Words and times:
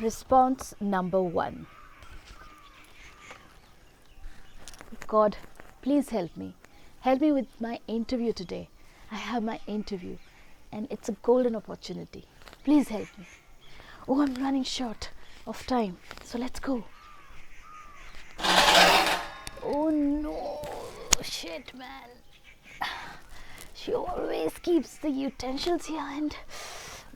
Response 0.00 0.74
number 0.80 1.20
one 1.22 1.66
God, 5.06 5.36
please 5.82 6.08
help 6.08 6.34
me. 6.38 6.54
Help 7.00 7.20
me 7.20 7.32
with 7.32 7.48
my 7.60 7.80
interview 7.86 8.32
today. 8.32 8.70
I 9.12 9.16
have 9.16 9.42
my 9.42 9.60
interview 9.66 10.16
and 10.72 10.86
it's 10.90 11.10
a 11.10 11.16
golden 11.20 11.54
opportunity. 11.54 12.24
Please 12.64 12.88
help 12.88 13.08
me. 13.18 13.26
Oh, 14.08 14.22
I'm 14.22 14.34
running 14.36 14.64
short 14.64 15.10
of 15.46 15.66
time. 15.66 15.98
So 16.24 16.38
let's 16.38 16.60
go. 16.60 16.84
Oh 19.62 19.90
no, 19.90 20.62
shit, 21.20 21.74
man. 21.74 22.08
She 23.74 23.92
always 23.92 24.54
keeps 24.62 24.96
the 24.96 25.10
utensils 25.10 25.86
here 25.86 26.00
and 26.00 26.34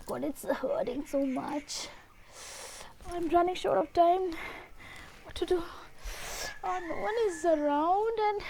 God, 0.04 0.24
it's 0.24 0.44
hurting 0.44 1.06
so 1.06 1.24
much. 1.24 1.88
I'm 3.12 3.28
running 3.28 3.54
short 3.54 3.78
of 3.78 3.92
time. 3.92 4.32
What 5.24 5.34
to 5.36 5.46
do? 5.46 5.62
Oh, 6.62 6.80
no 6.88 6.96
one 6.96 7.14
is 7.26 7.44
around 7.44 8.18
and 8.18 8.40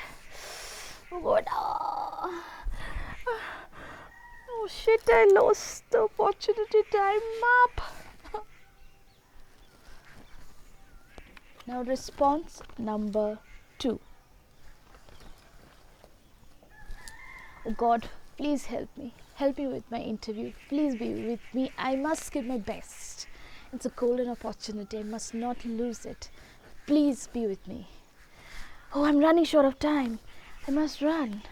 oh 1.12 1.20
God. 1.20 1.44
ah. 1.50 2.44
Oh 4.50 4.68
shit, 4.68 5.02
I 5.08 5.28
lost 5.34 5.84
the 5.90 6.02
opportunity 6.04 6.82
time 6.90 7.20
up. 7.64 7.80
now, 11.66 11.82
response 11.82 12.62
number 12.78 13.38
two. 13.78 14.00
Oh 17.66 17.72
God, 17.72 18.08
please 18.38 18.66
help 18.66 18.88
me. 18.96 19.12
Help 19.34 19.58
me 19.58 19.66
with 19.66 19.90
my 19.90 19.98
interview. 19.98 20.52
Please 20.68 20.94
be 20.94 21.12
with 21.12 21.40
me. 21.52 21.72
I 21.76 21.96
must 21.96 22.32
give 22.32 22.46
my 22.46 22.58
best. 22.58 23.26
It's 23.74 23.86
a 23.86 23.90
golden 23.90 24.28
opportunity. 24.28 24.98
I 24.98 25.02
must 25.02 25.34
not 25.34 25.64
lose 25.64 26.06
it. 26.06 26.30
Please 26.86 27.26
be 27.32 27.48
with 27.48 27.66
me. 27.66 27.88
Oh, 28.94 29.04
I'm 29.04 29.18
running 29.18 29.44
short 29.44 29.64
of 29.64 29.80
time. 29.80 30.20
I 30.68 30.70
must 30.70 31.02
run. 31.02 31.42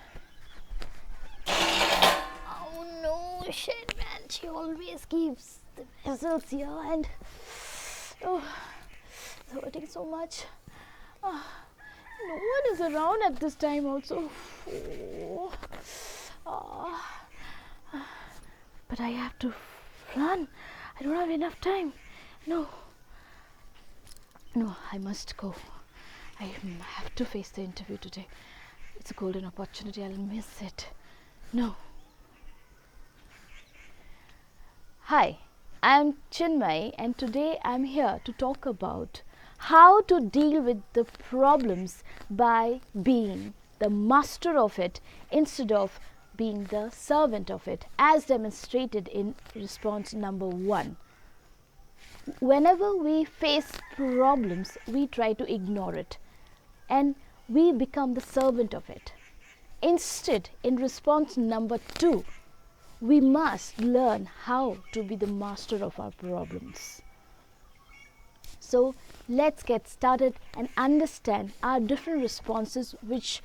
Oh 1.48 2.86
no, 3.02 3.50
shit, 3.50 3.96
man. 3.96 4.28
She 4.28 4.46
always 4.46 5.04
keeps 5.06 5.58
the 5.74 5.82
vessels 6.04 6.44
here 6.48 6.70
and. 6.70 7.08
Oh, 8.24 8.40
it's 9.40 9.52
hurting 9.52 9.88
so 9.88 10.04
much. 10.04 10.44
Ah, 11.24 11.44
no 12.28 12.34
one 12.34 12.72
is 12.72 12.80
around 12.82 13.20
at 13.24 13.40
this 13.40 13.56
time, 13.56 13.84
also. 13.84 14.30
Oh. 14.68 15.52
Ah. 16.46 17.18
But 18.86 19.00
I 19.00 19.08
have 19.08 19.36
to 19.40 19.52
run. 20.16 20.46
I 21.00 21.02
don't 21.02 21.16
have 21.16 21.30
enough 21.30 21.60
time. 21.60 21.94
No. 22.46 22.66
No, 24.54 24.74
I 24.90 24.98
must 24.98 25.36
go. 25.36 25.54
I 26.40 26.44
have 26.44 27.14
to 27.14 27.24
face 27.24 27.50
the 27.50 27.62
interview 27.62 27.96
today. 27.98 28.26
It's 28.96 29.12
a 29.12 29.14
golden 29.14 29.44
opportunity. 29.44 30.02
I'll 30.02 30.10
miss 30.10 30.60
it. 30.60 30.88
No. 31.52 31.76
Hi, 35.02 35.38
I'm 35.82 36.14
Chinmay, 36.32 36.94
and 36.98 37.16
today 37.16 37.60
I'm 37.64 37.84
here 37.84 38.20
to 38.24 38.32
talk 38.32 38.66
about 38.66 39.22
how 39.58 40.00
to 40.02 40.20
deal 40.20 40.60
with 40.60 40.82
the 40.94 41.04
problems 41.04 42.02
by 42.28 42.80
being 43.00 43.54
the 43.78 43.90
master 43.90 44.58
of 44.58 44.80
it 44.80 45.00
instead 45.30 45.70
of 45.70 46.00
being 46.36 46.64
the 46.64 46.90
servant 46.90 47.50
of 47.50 47.68
it, 47.68 47.86
as 47.98 48.26
demonstrated 48.26 49.06
in 49.08 49.36
response 49.54 50.12
number 50.12 50.48
one. 50.48 50.96
Whenever 52.38 52.94
we 52.94 53.24
face 53.24 53.72
problems, 53.96 54.78
we 54.86 55.08
try 55.08 55.32
to 55.32 55.52
ignore 55.52 55.94
it 55.96 56.18
and 56.88 57.16
we 57.48 57.72
become 57.72 58.14
the 58.14 58.20
servant 58.20 58.72
of 58.74 58.88
it. 58.88 59.12
Instead, 59.82 60.50
in 60.62 60.76
response 60.76 61.36
number 61.36 61.78
two, 61.94 62.24
we 63.00 63.20
must 63.20 63.80
learn 63.80 64.26
how 64.44 64.76
to 64.92 65.02
be 65.02 65.16
the 65.16 65.26
master 65.26 65.82
of 65.82 65.98
our 65.98 66.12
problems. 66.12 67.02
So, 68.60 68.94
let's 69.28 69.64
get 69.64 69.88
started 69.88 70.34
and 70.56 70.68
understand 70.76 71.52
our 71.60 71.80
different 71.80 72.22
responses, 72.22 72.94
which 73.02 73.42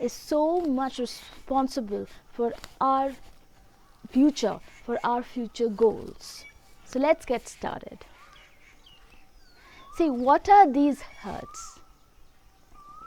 is 0.00 0.12
so 0.12 0.62
much 0.62 0.98
responsible 0.98 2.08
for 2.32 2.52
our 2.80 3.12
future, 4.10 4.58
for 4.84 4.98
our 5.04 5.22
future 5.22 5.68
goals. 5.68 6.44
So, 6.84 6.98
let's 6.98 7.24
get 7.24 7.48
started. 7.48 8.04
See, 9.96 10.10
what 10.10 10.46
are 10.50 10.70
these 10.70 11.00
hurts? 11.00 11.80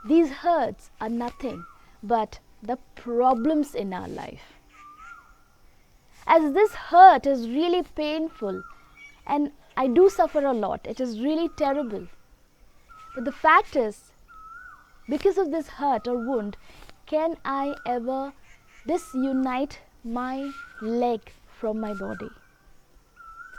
These 0.05 0.31
hurts 0.31 0.89
are 0.99 1.09
nothing 1.09 1.65
but 2.01 2.39
the 2.63 2.77
problems 2.95 3.75
in 3.75 3.93
our 3.93 4.07
life. 4.07 4.53
As 6.25 6.53
this 6.53 6.73
hurt 6.73 7.27
is 7.27 7.47
really 7.47 7.83
painful 7.83 8.63
and 9.27 9.51
I 9.77 9.85
do 9.85 10.09
suffer 10.09 10.43
a 10.43 10.53
lot, 10.53 10.87
it 10.87 10.99
is 10.99 11.21
really 11.21 11.49
terrible. 11.49 12.07
But 13.13 13.25
the 13.25 13.31
fact 13.31 13.75
is, 13.75 14.11
because 15.07 15.37
of 15.37 15.51
this 15.51 15.67
hurt 15.67 16.07
or 16.07 16.17
wound, 16.17 16.57
can 17.05 17.37
I 17.45 17.75
ever 17.85 18.33
disunite 18.87 19.79
my 20.03 20.51
leg 20.81 21.21
from 21.59 21.79
my 21.79 21.93
body? 21.93 22.29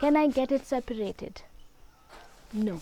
Can 0.00 0.16
I 0.16 0.26
get 0.26 0.50
it 0.50 0.66
separated? 0.66 1.42
No, 2.52 2.80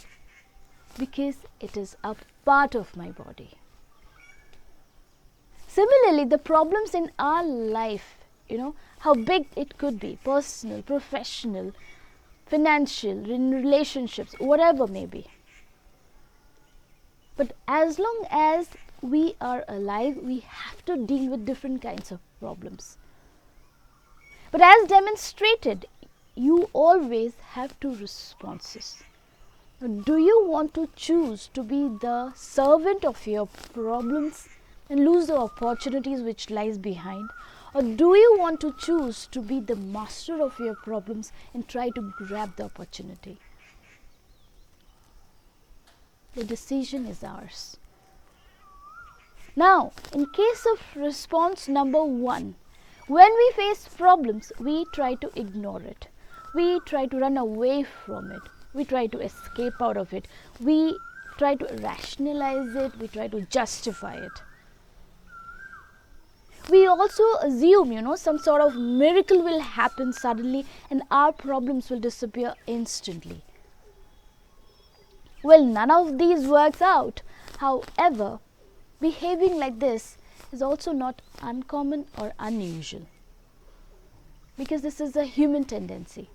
because 0.98 1.36
it 1.60 1.76
is 1.76 1.96
a 2.02 2.16
part 2.44 2.74
of 2.74 2.96
my 2.96 3.10
body. 3.10 3.50
Similarly, 5.66 6.24
the 6.24 6.38
problems 6.38 6.94
in 6.94 7.12
our 7.18 7.44
life, 7.44 8.18
you 8.48 8.58
know, 8.58 8.74
how 9.00 9.14
big 9.14 9.46
it 9.54 9.78
could 9.78 10.00
be 10.00 10.18
personal, 10.24 10.82
professional, 10.82 11.72
financial, 12.46 13.30
in 13.30 13.50
relationships, 13.50 14.34
whatever 14.38 14.86
may 14.86 15.06
be. 15.06 15.26
But 17.36 17.52
as 17.68 17.98
long 17.98 18.26
as 18.30 18.70
we 19.00 19.36
are 19.40 19.64
alive, 19.68 20.16
we 20.16 20.40
have 20.40 20.84
to 20.86 20.96
deal 20.96 21.30
with 21.30 21.46
different 21.46 21.82
kinds 21.82 22.10
of 22.10 22.20
problems. 22.40 22.96
But 24.50 24.62
as 24.62 24.88
demonstrated, 24.88 25.86
you 26.34 26.70
always 26.72 27.34
have 27.50 27.78
two 27.78 27.94
responses. 27.94 29.02
Do 29.80 30.16
you 30.18 30.44
want 30.44 30.74
to 30.74 30.88
choose 30.96 31.48
to 31.54 31.62
be 31.62 31.86
the 31.86 32.32
servant 32.34 33.04
of 33.04 33.24
your 33.28 33.46
problems 33.46 34.48
and 34.90 35.04
lose 35.04 35.28
the 35.28 35.36
opportunities 35.36 36.20
which 36.20 36.50
lies 36.50 36.78
behind? 36.78 37.30
Or 37.72 37.82
do 37.82 38.16
you 38.16 38.36
want 38.40 38.60
to 38.62 38.74
choose 38.76 39.28
to 39.28 39.40
be 39.40 39.60
the 39.60 39.76
master 39.76 40.42
of 40.42 40.58
your 40.58 40.74
problems 40.74 41.30
and 41.54 41.68
try 41.68 41.90
to 41.90 42.12
grab 42.16 42.56
the 42.56 42.64
opportunity? 42.64 43.38
The 46.34 46.42
decision 46.42 47.06
is 47.06 47.22
ours. 47.22 47.76
Now, 49.54 49.92
in 50.12 50.26
case 50.26 50.66
of 50.72 50.80
response 50.96 51.68
number 51.68 52.02
one, 52.02 52.56
when 53.06 53.32
we 53.32 53.52
face 53.54 53.86
problems, 53.86 54.50
we 54.58 54.86
try 54.92 55.14
to 55.14 55.30
ignore 55.38 55.82
it. 55.82 56.08
We 56.52 56.80
try 56.80 57.06
to 57.06 57.18
run 57.18 57.36
away 57.36 57.84
from 57.84 58.32
it. 58.32 58.42
We 58.74 58.84
try 58.84 59.06
to 59.06 59.18
escape 59.20 59.80
out 59.80 59.96
of 59.96 60.12
it. 60.12 60.28
We 60.60 60.98
try 61.36 61.54
to 61.54 61.66
rationalize 61.82 62.74
it. 62.74 62.98
We 62.98 63.08
try 63.08 63.28
to 63.28 63.42
justify 63.42 64.14
it. 64.14 64.42
We 66.70 66.86
also 66.86 67.24
assume, 67.40 67.92
you 67.92 68.02
know, 68.02 68.16
some 68.16 68.38
sort 68.38 68.60
of 68.60 68.76
miracle 68.76 69.42
will 69.42 69.60
happen 69.60 70.12
suddenly 70.12 70.66
and 70.90 71.02
our 71.10 71.32
problems 71.32 71.88
will 71.88 72.00
disappear 72.00 72.54
instantly. 72.66 73.42
Well, 75.42 75.64
none 75.64 75.90
of 75.90 76.18
these 76.18 76.46
works 76.46 76.82
out. 76.82 77.22
However, 77.58 78.40
behaving 79.00 79.56
like 79.56 79.78
this 79.78 80.18
is 80.52 80.60
also 80.60 80.92
not 80.92 81.22
uncommon 81.40 82.06
or 82.18 82.32
unusual 82.38 83.06
because 84.58 84.82
this 84.82 85.00
is 85.00 85.14
a 85.16 85.24
human 85.24 85.64
tendency 85.64 86.28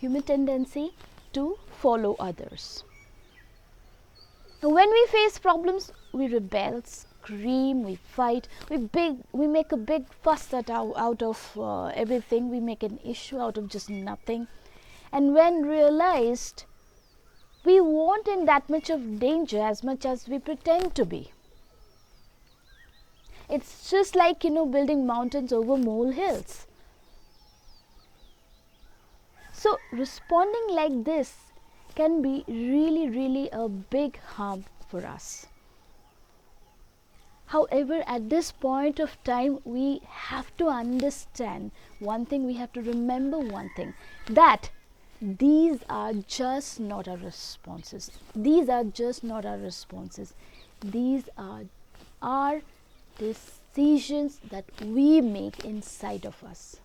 human 0.00 0.22
tendency 0.22 0.92
to 1.36 1.46
follow 1.82 2.14
others. 2.18 2.84
When 4.62 4.90
we 4.90 5.06
face 5.10 5.38
problems 5.38 5.92
we 6.12 6.28
rebel 6.28 6.82
scream 6.84 7.82
we 7.84 7.96
fight 7.96 8.48
we 8.70 8.76
big 8.78 9.18
we 9.32 9.46
make 9.46 9.72
a 9.72 9.76
big 9.76 10.06
fuss 10.22 10.54
out, 10.54 10.70
out 10.70 11.22
of 11.22 11.42
uh, 11.56 11.86
everything 12.04 12.48
we 12.50 12.60
make 12.60 12.82
an 12.82 12.98
issue 13.04 13.38
out 13.38 13.58
of 13.58 13.68
just 13.68 13.90
nothing. 13.90 14.46
And 15.12 15.34
when 15.34 15.62
realized 15.66 16.64
we 17.66 17.80
weren't 17.80 18.28
in 18.28 18.44
that 18.46 18.70
much 18.70 18.90
of 18.90 19.18
danger 19.18 19.60
as 19.60 19.82
much 19.82 20.06
as 20.06 20.28
we 20.28 20.38
pretend 20.38 20.94
to 20.94 21.04
be. 21.04 21.32
It's 23.50 23.90
just 23.90 24.14
like, 24.14 24.44
you 24.44 24.50
know, 24.50 24.66
building 24.66 25.06
mountains 25.06 25.52
over 25.52 25.76
molehills. 25.76 26.66
So, 29.66 29.80
responding 29.90 30.68
like 30.68 31.02
this 31.02 31.34
can 31.96 32.22
be 32.22 32.44
really, 32.46 33.08
really 33.08 33.48
a 33.50 33.68
big 33.68 34.16
harm 34.20 34.64
for 34.88 35.04
us. 35.04 35.46
However, 37.46 38.04
at 38.06 38.30
this 38.30 38.52
point 38.52 39.00
of 39.00 39.20
time, 39.24 39.58
we 39.64 40.02
have 40.06 40.56
to 40.58 40.68
understand 40.68 41.72
one 41.98 42.26
thing, 42.26 42.46
we 42.46 42.54
have 42.54 42.72
to 42.74 42.80
remember 42.80 43.40
one 43.40 43.70
thing 43.74 43.94
that 44.26 44.70
these 45.20 45.80
are 45.90 46.12
just 46.12 46.78
not 46.78 47.08
our 47.08 47.16
responses. 47.16 48.12
These 48.36 48.68
are 48.68 48.84
just 48.84 49.24
not 49.24 49.44
our 49.44 49.58
responses. 49.58 50.34
These 50.80 51.28
are 51.36 51.62
our 52.22 52.62
decisions 53.18 54.38
that 54.48 54.66
we 54.80 55.20
make 55.20 55.64
inside 55.64 56.24
of 56.24 56.44
us. 56.44 56.76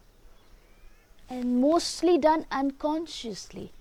And 1.31 1.61
mostly 1.61 2.17
done 2.17 2.45
unconsciously. 2.51 3.71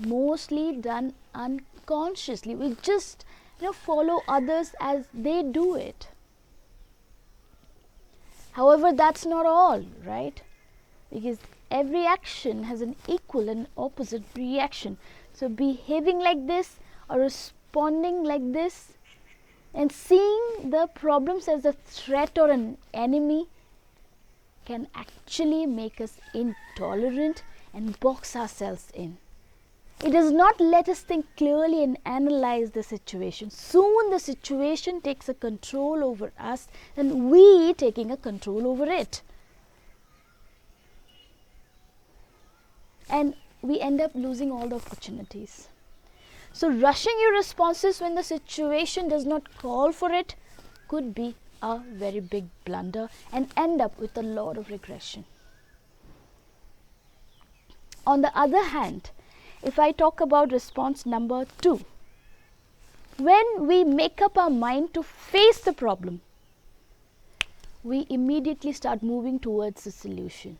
Mostly 0.00 0.72
done 0.72 1.14
unconsciously. 1.32 2.56
We 2.56 2.76
just 2.82 3.24
you 3.60 3.66
know 3.66 3.72
follow 3.72 4.22
others 4.26 4.74
as 4.80 5.06
they 5.14 5.44
do 5.44 5.76
it. 5.76 6.08
However, 8.52 8.92
that's 8.92 9.24
not 9.24 9.46
all, 9.46 9.84
right? 10.04 10.42
Because 11.12 11.38
every 11.70 12.04
action 12.04 12.64
has 12.64 12.80
an 12.80 12.96
equal 13.06 13.48
and 13.48 13.68
opposite 13.76 14.24
reaction. 14.34 14.98
So, 15.32 15.48
behaving 15.48 16.18
like 16.18 16.48
this 16.48 16.76
or 17.08 17.20
responding 17.20 18.24
like 18.24 18.52
this 18.52 18.94
and 19.72 19.92
seeing 19.92 20.70
the 20.70 20.88
problems 20.92 21.46
as 21.46 21.64
a 21.64 21.72
threat 21.72 22.36
or 22.36 22.50
an 22.50 22.78
enemy 22.92 23.46
can 24.70 24.86
actually 24.94 25.66
make 25.66 26.00
us 26.00 26.12
intolerant 26.32 27.42
and 27.74 27.98
box 27.98 28.36
ourselves 28.36 28.86
in. 28.94 29.16
It 30.04 30.12
does 30.12 30.30
not 30.30 30.60
let 30.60 30.88
us 30.88 31.00
think 31.00 31.26
clearly 31.36 31.82
and 31.82 31.98
analyze 32.06 32.70
the 32.70 32.84
situation. 32.84 33.50
Soon 33.50 34.10
the 34.10 34.20
situation 34.20 35.00
takes 35.00 35.28
a 35.28 35.34
control 35.34 36.04
over 36.04 36.32
us 36.38 36.68
and 36.96 37.32
we 37.32 37.74
taking 37.74 38.12
a 38.12 38.16
control 38.16 38.68
over 38.68 38.84
it. 38.84 39.22
And 43.08 43.34
we 43.60 43.80
end 43.80 44.00
up 44.00 44.12
losing 44.14 44.52
all 44.52 44.68
the 44.68 44.76
opportunities. 44.76 45.66
So 46.52 46.70
rushing 46.70 47.18
your 47.20 47.32
responses 47.32 48.00
when 48.00 48.14
the 48.14 48.22
situation 48.22 49.08
does 49.08 49.26
not 49.26 49.56
call 49.58 49.92
for 49.92 50.12
it 50.12 50.36
could 50.86 51.12
be 51.12 51.34
a 51.62 51.78
very 51.78 52.20
big 52.20 52.46
blunder 52.64 53.08
and 53.32 53.48
end 53.56 53.80
up 53.80 53.98
with 53.98 54.16
a 54.16 54.22
lot 54.22 54.56
of 54.56 54.70
regression. 54.70 55.24
On 58.06 58.22
the 58.22 58.36
other 58.36 58.64
hand, 58.64 59.10
if 59.62 59.78
I 59.78 59.92
talk 59.92 60.20
about 60.20 60.52
response 60.52 61.04
number 61.04 61.44
two, 61.60 61.80
when 63.18 63.66
we 63.66 63.84
make 63.84 64.22
up 64.22 64.38
our 64.38 64.50
mind 64.50 64.94
to 64.94 65.02
face 65.02 65.60
the 65.60 65.74
problem, 65.74 66.22
we 67.82 68.06
immediately 68.08 68.72
start 68.72 69.02
moving 69.02 69.38
towards 69.38 69.84
the 69.84 69.90
solution. 69.90 70.58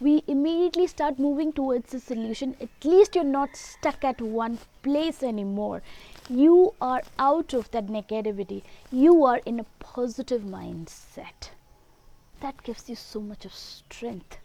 We 0.00 0.22
immediately 0.26 0.86
start 0.86 1.18
moving 1.18 1.52
towards 1.52 1.92
the 1.92 2.00
solution. 2.00 2.56
At 2.60 2.84
least 2.84 3.14
you're 3.14 3.24
not 3.24 3.56
stuck 3.56 4.04
at 4.04 4.20
one 4.20 4.58
place 4.82 5.22
anymore. 5.22 5.82
You 6.28 6.74
are 6.80 7.02
out 7.18 7.52
of 7.54 7.70
that 7.70 7.86
negativity. 7.86 8.62
You 8.90 9.24
are 9.24 9.40
in 9.46 9.60
a 9.60 9.66
positive 9.80 10.42
mindset. 10.42 11.50
That 12.40 12.62
gives 12.62 12.88
you 12.88 12.96
so 12.96 13.20
much 13.20 13.44
of 13.44 13.54
strength 13.54 14.38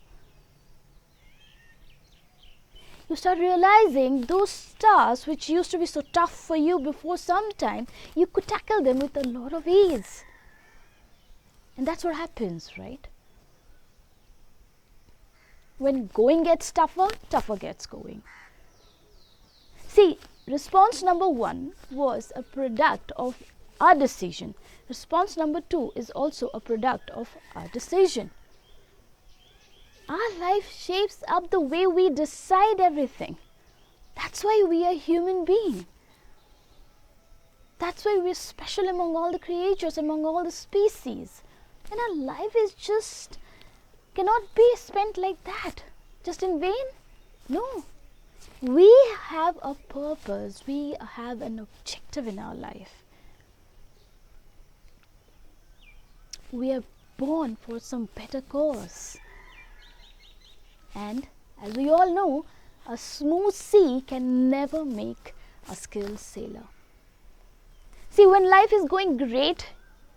you 3.09 3.15
start 3.15 3.39
realizing 3.39 4.21
those 4.21 4.51
stars 4.51 5.25
which 5.25 5.49
used 5.49 5.71
to 5.71 5.79
be 5.79 5.85
so 5.87 6.01
tough 6.13 6.31
for 6.31 6.55
you 6.55 6.79
before 6.79 7.17
some 7.17 7.51
time, 7.53 7.87
you 8.15 8.27
could 8.27 8.47
tackle 8.47 8.83
them 8.83 8.99
with 8.99 9.17
a 9.17 9.27
lot 9.27 9.51
of 9.51 9.67
ease. 9.67 10.23
And 11.75 11.87
that's 11.87 12.03
what 12.03 12.15
happens, 12.15 12.77
right? 12.77 13.07
When 15.79 16.07
going 16.07 16.43
gets 16.43 16.71
tougher, 16.73 17.07
tougher 17.29 17.55
gets 17.55 17.85
going. 17.85 18.21
See, 19.87 20.19
response 20.45 21.01
number 21.01 21.27
one 21.27 21.71
was 21.89 22.33
a 22.35 22.43
product 22.43 23.13
of 23.15 23.41
our 23.79 23.95
decision. 23.95 24.55
Response 24.89 25.37
number 25.37 25.61
two 25.61 25.93
is 25.95 26.09
also 26.11 26.49
a 26.53 26.59
product 26.59 27.09
of 27.11 27.29
our 27.55 27.69
decision. 27.69 28.31
Our 30.09 30.33
life 30.37 30.69
shapes 30.69 31.23
up 31.29 31.49
the 31.49 31.61
way 31.61 31.87
we 31.87 32.09
decide 32.09 32.81
everything. 32.81 33.37
That's 34.15 34.43
why 34.43 34.65
we 34.67 34.85
are 34.85 34.93
human 34.93 35.45
beings. 35.45 35.85
That's 37.77 38.03
why 38.03 38.19
we're 38.21 38.33
special 38.33 38.89
among 38.89 39.15
all 39.15 39.31
the 39.31 39.39
creatures, 39.39 39.97
among 39.97 40.25
all 40.25 40.43
the 40.43 40.51
species. 40.51 41.41
And 41.89 41.99
our 42.01 42.15
life 42.15 42.53
is 42.57 42.73
just 42.73 43.37
cannot 44.19 44.53
be 44.53 44.69
spent 44.75 45.17
like 45.17 45.41
that, 45.45 45.75
just 46.25 46.43
in 46.43 46.59
vain. 46.59 46.87
No. 47.47 47.85
We 48.61 48.93
have 49.17 49.57
a 49.61 49.75
purpose, 49.75 50.63
we 50.67 50.95
have 51.11 51.41
an 51.41 51.57
objective 51.57 52.27
in 52.27 52.37
our 52.37 52.53
life. 52.53 53.05
We 56.51 56.73
are 56.73 56.83
born 57.15 57.55
for 57.61 57.79
some 57.79 58.09
better 58.13 58.41
cause. 58.41 59.17
And 60.93 61.25
as 61.63 61.75
we 61.75 61.89
all 61.89 62.13
know, 62.13 62.45
a 62.85 62.97
smooth 62.97 63.53
sea 63.53 64.03
can 64.05 64.49
never 64.49 64.83
make 64.83 65.33
a 65.69 65.77
skilled 65.77 66.19
sailor. 66.19 66.67
See, 68.09 68.27
when 68.27 68.49
life 68.49 68.73
is 68.73 68.83
going 68.83 69.15
great, 69.15 69.67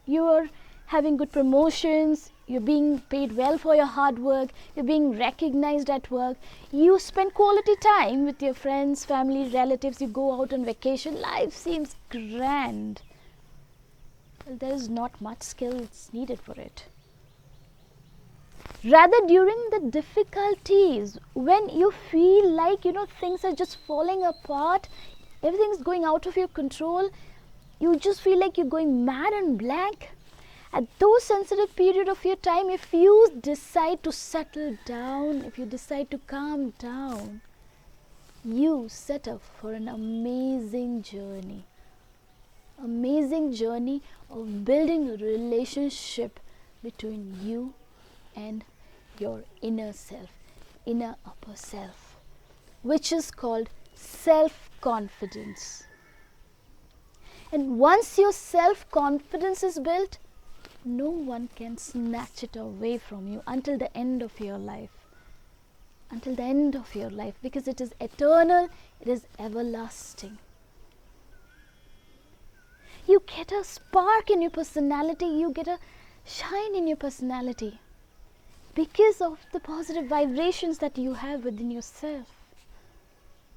you're 0.07 0.49
having 0.93 1.17
good 1.17 1.33
promotions, 1.33 2.31
you're 2.47 2.61
being 2.61 3.01
paid 3.09 3.35
well 3.35 3.57
for 3.57 3.75
your 3.75 3.87
hard 3.87 4.19
work, 4.19 4.51
you're 4.77 4.85
being 4.85 5.19
recognized 5.19 5.89
at 5.89 6.11
work, 6.11 6.37
you 6.71 6.99
spend 6.99 7.33
quality 7.33 7.75
time 7.77 8.27
with 8.27 8.43
your 8.43 8.53
friends, 8.53 9.05
family, 9.07 9.49
relatives, 9.49 10.03
you 10.03 10.09
go 10.09 10.39
out 10.39 10.53
on 10.53 10.67
vacation, 10.67 11.19
life 11.19 11.55
seems 11.55 11.97
grand. 12.11 13.01
Well, 14.47 14.59
there's 14.59 14.91
not 14.91 15.19
much 15.19 15.43
skills 15.43 16.11
needed 16.13 16.41
for 16.41 16.61
it 16.61 16.85
rather 18.85 19.19
during 19.27 19.61
the 19.71 19.81
difficulties 19.91 21.19
when 21.35 21.69
you 21.69 21.91
feel 22.11 22.51
like 22.51 22.85
you 22.85 22.93
know 22.93 23.07
things 23.21 23.45
are 23.45 23.53
just 23.53 23.77
falling 23.87 24.25
apart 24.25 24.89
everything's 25.43 25.83
going 25.91 26.05
out 26.05 26.27
of 26.27 26.37
your 26.37 26.49
control 26.49 27.09
you 27.79 27.95
just 27.97 28.21
feel 28.21 28.39
like 28.39 28.59
you're 28.59 28.75
going 28.75 29.05
mad 29.05 29.33
and 29.33 29.57
blank 29.57 30.11
at 30.73 30.87
those 30.99 31.25
sensitive 31.25 31.75
period 31.77 32.09
of 32.09 32.25
your 32.25 32.37
time 32.37 32.71
if 32.71 32.93
you 32.93 33.17
decide 33.41 34.03
to 34.03 34.13
settle 34.13 34.77
down 34.85 35.45
if 35.45 35.59
you 35.59 35.67
decide 35.67 36.11
to 36.11 36.19
calm 36.27 36.71
down 36.79 37.41
you 38.45 38.87
set 38.89 39.29
up 39.29 39.43
for 39.61 39.73
an 39.73 39.89
amazing 39.89 41.03
journey 41.03 41.65
amazing 42.83 43.53
journey 43.53 44.03
of 44.31 44.65
building 44.65 45.09
a 45.09 45.17
relationship 45.17 46.41
between 46.83 47.37
you 47.41 47.75
and 48.35 48.65
your 49.19 49.45
inner 49.61 49.93
self, 49.93 50.31
inner 50.85 51.17
upper 51.25 51.55
self, 51.55 52.17
which 52.83 53.13
is 53.13 53.31
called 53.31 53.69
self 53.95 54.71
confidence. 54.81 55.85
And 57.53 57.79
once 57.79 58.19
your 58.19 58.33
self 58.33 58.91
confidence 58.91 59.63
is 59.63 59.79
built, 59.79 60.19
no 60.85 61.11
one 61.11 61.49
can 61.55 61.79
snatch 61.79 62.43
it 62.43 62.57
away 62.57 62.99
from 62.99 63.29
you 63.29 63.43
until 63.47 63.79
the 63.79 63.97
end 63.97 64.23
of 64.23 64.41
your 64.41 64.59
life. 64.59 64.91
Until 66.11 66.35
the 66.35 66.43
end 66.43 66.75
of 66.75 66.95
your 66.95 67.11
life, 67.11 67.35
because 67.43 67.67
it 67.67 67.81
is 67.81 67.95
eternal, 68.01 68.69
it 69.01 69.09
is 69.09 69.27
everlasting. 69.39 70.39
You 73.07 73.23
get 73.27 73.51
a 73.53 73.65
spark 73.65 74.31
in 74.31 74.43
your 74.43 74.51
personality, 74.51 75.27
you 75.27 75.53
get 75.53 75.69
a 75.69 75.79
shine 76.25 76.75
in 76.75 76.87
your 76.87 76.97
personality 76.97 77.81
because 78.75 79.21
of 79.21 79.39
the 79.53 79.61
positive 79.61 80.07
vibrations 80.07 80.79
that 80.79 80.97
you 80.97 81.15
have 81.15 81.45
within 81.45 81.71
yourself. 81.71 82.27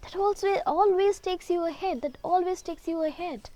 That 0.02 0.16
also 0.16 0.62
always 0.66 1.20
takes 1.20 1.50
you 1.50 1.66
ahead. 1.66 2.02
That 2.02 2.18
always 2.24 2.62
takes 2.62 2.88
you 2.88 3.02
ahead. 3.02 3.50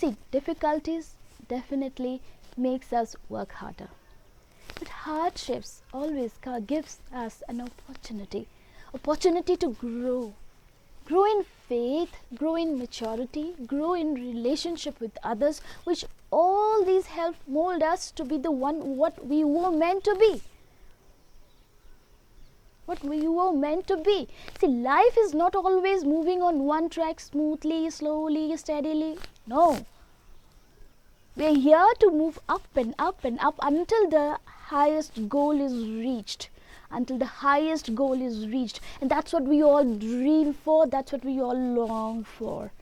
See, 0.00 0.14
difficulties 0.30 1.14
definitely 1.48 2.20
makes 2.56 2.92
us 2.92 3.16
work 3.28 3.50
harder. 3.50 3.88
But 4.78 4.86
hardships 4.86 5.82
always 5.92 6.34
gives 6.68 6.98
us 7.12 7.42
an 7.48 7.60
opportunity, 7.60 8.46
opportunity 8.94 9.56
to 9.56 9.70
grow, 9.70 10.34
grow 11.04 11.24
in 11.24 11.44
faith, 11.68 12.12
grow 12.36 12.54
in 12.54 12.78
maturity, 12.78 13.56
grow 13.66 13.94
in 13.94 14.14
relationship 14.14 15.00
with 15.00 15.18
others, 15.24 15.60
which 15.82 16.04
all 16.30 16.84
these 16.84 17.06
help 17.06 17.34
mold 17.48 17.82
us 17.82 18.12
to 18.12 18.24
be 18.24 18.38
the 18.38 18.52
one 18.52 18.96
what 18.96 19.26
we 19.26 19.42
were 19.42 19.72
meant 19.72 20.04
to 20.04 20.14
be. 20.14 20.42
What 22.88 23.04
you 23.04 23.32
were 23.32 23.52
meant 23.52 23.86
to 23.86 23.98
be. 23.98 24.26
See, 24.58 24.66
life 24.66 25.16
is 25.18 25.34
not 25.34 25.54
always 25.54 26.04
moving 26.04 26.40
on 26.42 26.60
one 26.64 26.88
track 26.88 27.20
smoothly, 27.20 27.90
slowly, 27.90 28.56
steadily. 28.56 29.18
No. 29.46 29.84
We're 31.36 31.54
here 31.54 31.92
to 32.00 32.10
move 32.10 32.38
up 32.48 32.66
and 32.74 32.94
up 32.98 33.24
and 33.24 33.38
up 33.40 33.58
until 33.62 34.08
the 34.08 34.38
highest 34.46 35.28
goal 35.28 35.60
is 35.60 35.74
reached. 35.86 36.48
Until 36.90 37.18
the 37.18 37.26
highest 37.26 37.94
goal 37.94 38.22
is 38.22 38.48
reached. 38.48 38.80
And 39.02 39.10
that's 39.10 39.34
what 39.34 39.42
we 39.42 39.62
all 39.62 39.84
dream 39.84 40.54
for, 40.54 40.86
that's 40.86 41.12
what 41.12 41.24
we 41.24 41.40
all 41.40 41.58
long 41.58 42.24
for. 42.24 42.72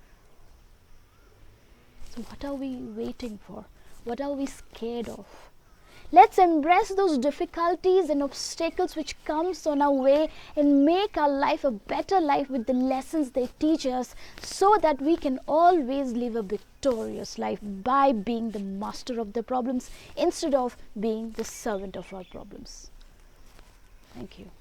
So, 2.14 2.22
what 2.22 2.44
are 2.44 2.54
we 2.54 2.76
waiting 2.76 3.40
for? 3.46 3.64
What 4.04 4.20
are 4.20 4.32
we 4.32 4.46
scared 4.46 5.08
of? 5.08 5.45
Let's 6.16 6.38
embrace 6.38 6.88
those 6.96 7.18
difficulties 7.18 8.08
and 8.08 8.22
obstacles 8.22 8.96
which 8.96 9.22
comes 9.26 9.66
on 9.66 9.82
our 9.82 9.92
way 9.92 10.30
and 10.56 10.82
make 10.86 11.18
our 11.18 11.28
life 11.28 11.62
a 11.62 11.70
better 11.70 12.20
life 12.20 12.48
with 12.48 12.64
the 12.64 12.72
lessons 12.72 13.32
they 13.32 13.50
teach 13.58 13.84
us 13.84 14.14
so 14.40 14.78
that 14.80 15.02
we 15.02 15.18
can 15.18 15.38
always 15.46 16.12
live 16.12 16.34
a 16.34 16.42
victorious 16.42 17.36
life 17.38 17.58
by 17.62 18.12
being 18.12 18.52
the 18.52 18.60
master 18.60 19.20
of 19.20 19.34
the 19.34 19.42
problems 19.42 19.90
instead 20.16 20.54
of 20.54 20.78
being 20.98 21.32
the 21.32 21.44
servant 21.44 21.96
of 21.96 22.14
our 22.14 22.24
problems. 22.24 22.90
Thank 24.14 24.38
you. 24.38 24.55